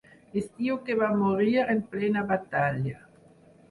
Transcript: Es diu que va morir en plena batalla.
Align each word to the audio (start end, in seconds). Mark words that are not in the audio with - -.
Es 0.39 0.47
diu 0.61 0.79
que 0.87 0.95
va 1.03 1.11
morir 1.21 1.53
en 1.77 1.87
plena 1.95 2.27
batalla. 2.37 3.01